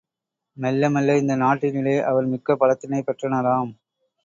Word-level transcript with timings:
மெல்ல 0.57 0.89
மெல்ல 0.89 1.17
இந்த 1.17 1.35
நாட்டினிலே 1.35 1.95
அவர் 2.03 2.25
மிக்க 2.25 2.55
பலத்தினைப் 2.55 3.07
பெற்றனராம். 3.07 3.71